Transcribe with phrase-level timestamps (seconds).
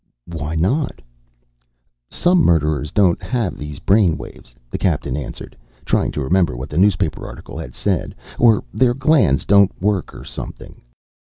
[0.25, 0.99] "Why not?"
[2.09, 6.77] "Some murderers don't have these brain waves," the captain answered, trying to remember what the
[6.79, 8.15] newspaper article had said.
[8.39, 10.81] "Or their glands don't work or something."